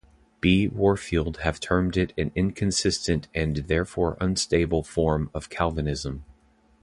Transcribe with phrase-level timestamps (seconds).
[0.39, 0.67] B.
[0.67, 6.25] Warfield have termed it an inconsistent and therefore unstable form of Calvinism.